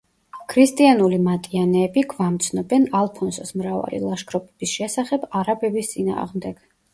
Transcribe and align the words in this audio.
ქრისტიანული 0.51 1.17
მატიანეები 1.25 2.03
გვამცნობენ 2.13 2.87
ალფონსოს 3.01 3.53
მრავალი 3.59 4.01
ლაშქრობების 4.07 4.73
შესახებ 4.79 5.29
არაბების 5.43 5.93
წინააღმდეგ. 5.95 6.59